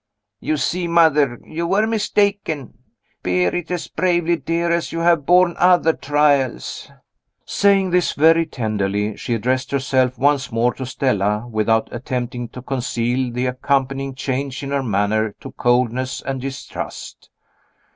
"You 0.39 0.57
see, 0.57 0.87
mother, 0.87 1.39
you 1.45 1.67
were 1.67 1.85
mistaken. 1.85 2.73
Bear 3.21 3.53
it 3.53 3.69
as 3.69 3.87
bravely, 3.87 4.35
dear, 4.35 4.71
as 4.71 4.91
you 4.91 5.01
have 5.01 5.27
borne 5.27 5.53
other 5.59 5.93
trials." 5.93 6.89
Saying 7.45 7.91
this 7.91 8.13
very 8.13 8.47
tenderly, 8.47 9.15
she 9.15 9.35
addressed 9.35 9.69
herself 9.69 10.17
once 10.17 10.51
more 10.51 10.73
to 10.73 10.87
Stella, 10.87 11.47
without 11.47 11.87
attempting 11.91 12.49
to 12.49 12.63
conceal 12.63 13.31
the 13.31 13.45
accompanying 13.45 14.15
change 14.15 14.63
in 14.63 14.71
her 14.71 14.81
manner 14.81 15.35
to 15.39 15.51
coldness 15.51 16.23
and 16.23 16.41
distrust. 16.41 17.29